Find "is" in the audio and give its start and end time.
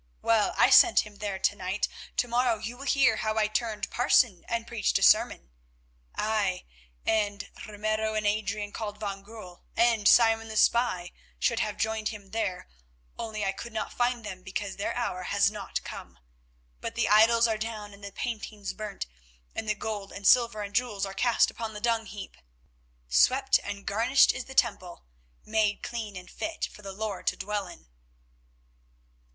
24.31-24.45